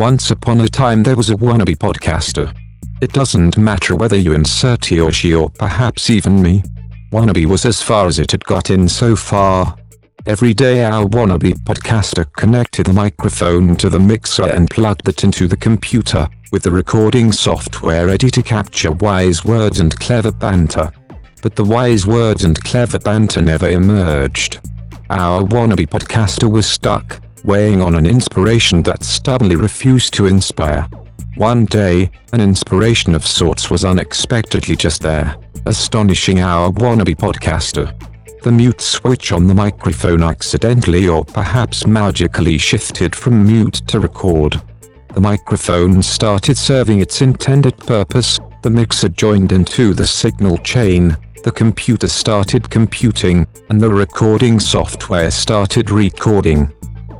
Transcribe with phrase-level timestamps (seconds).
[0.00, 2.56] Once upon a time there was a wannabe podcaster.
[3.02, 6.62] It doesn't matter whether you insert he or she or perhaps even me.
[7.12, 9.76] Wannabe was as far as it had got in so far.
[10.24, 15.46] Every day our wannabe podcaster connected the microphone to the mixer and plugged it into
[15.46, 20.90] the computer, with the recording software ready to capture wise words and clever banter.
[21.42, 24.60] But the wise words and clever banter never emerged.
[25.10, 30.88] Our wannabe podcaster was stuck, weighing on an inspiration that stubbornly refused to inspire.
[31.36, 35.36] One day, an inspiration of sorts was unexpectedly just there,
[35.66, 37.94] astonishing our wannabe podcaster.
[38.42, 44.60] The mute switch on the microphone accidentally or perhaps magically shifted from mute to record.
[45.14, 51.52] The microphone started serving its intended purpose, the mixer joined into the signal chain, the
[51.52, 56.72] computer started computing, and the recording software started recording.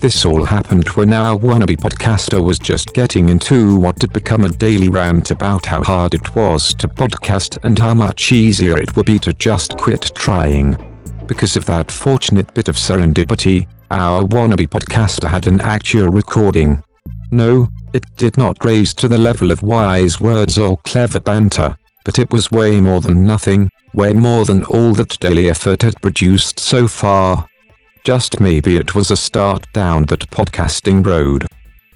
[0.00, 4.48] This all happened when our wannabe podcaster was just getting into what had become a
[4.48, 9.06] daily rant about how hard it was to podcast and how much easier it would
[9.06, 10.76] be to just quit trying.
[11.26, 16.80] Because of that fortunate bit of serendipity, our wannabe podcaster had an actual recording.
[17.32, 22.20] No, it did not raise to the level of wise words or clever banter, but
[22.20, 26.60] it was way more than nothing, way more than all that daily effort had produced
[26.60, 27.48] so far.
[28.08, 31.44] Just maybe it was a start down that podcasting road.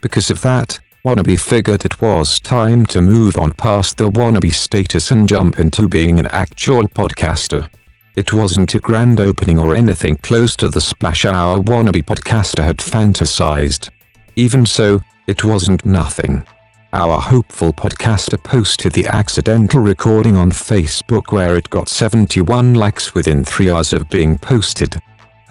[0.02, 5.10] Because of that, Wannabe figured it was time to move on past the wannabe status
[5.10, 7.66] and jump into being an actual podcaster.
[8.14, 12.76] It wasn't a grand opening or anything close to the splash our wannabe podcaster had
[12.76, 13.88] fantasized.
[14.36, 16.44] Even so, it wasn't nothing.
[16.92, 23.44] Our hopeful podcaster posted the accidental recording on Facebook where it got 71 likes within
[23.44, 25.00] 3 hours of being posted.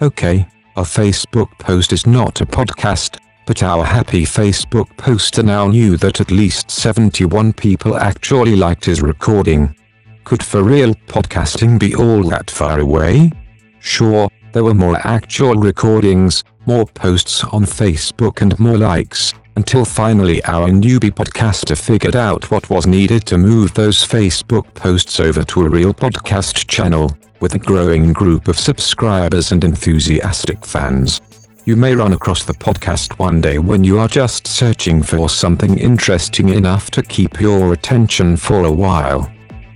[0.02, 5.96] Okay, a Facebook post is not a podcast, but our happy Facebook poster now knew
[5.98, 9.76] that at least 71 people actually liked his recording.
[10.24, 13.30] Could for real podcasting be all that far away?
[13.78, 20.44] Sure, there were more actual recordings, more posts on Facebook and more likes, until finally
[20.46, 25.66] our newbie podcaster figured out what was needed to move those Facebook posts over to
[25.66, 31.22] a real podcast channel with a growing group of subscribers and enthusiastic fans.
[31.66, 35.78] You may run across the podcast one day when you are just searching for something
[35.78, 39.32] interesting enough to keep your attention for a while.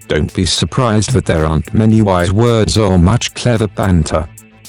[0.07, 4.27] Don't be surprised that there aren't many wise words or much clever banter.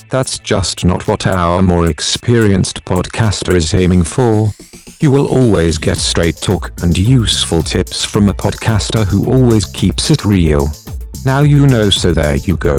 [0.08, 4.50] That's just not what our more experienced podcaster is aiming for.
[5.00, 10.10] You will always get straight talk and useful tips from a podcaster who always keeps
[10.10, 10.68] it real.
[11.24, 12.78] Now you know, so there you go.